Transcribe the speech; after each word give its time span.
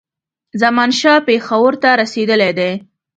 زمانشاه 0.61 1.19
پېښور 1.27 1.71
ته 1.81 1.89
رسېدلی 2.01 2.51
دی. 2.59 2.71